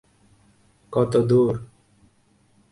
[0.93, 1.53] কত দূর?